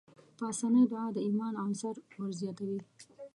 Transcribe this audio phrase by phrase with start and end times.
[0.37, 2.79] پاسنۍ دعا د ايمان عنصر ورزياتوي.